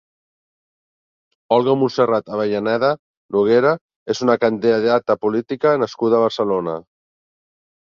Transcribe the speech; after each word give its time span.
Olga 1.57 1.75
Montserrat 1.81 2.31
Avellaneda 2.37 2.89
Noguera 3.37 3.75
és 4.15 4.23
una 4.29 4.39
candidata 4.47 5.19
política 5.29 5.77
nascuda 5.85 6.19
a 6.19 6.25
Barcelona. 6.27 6.77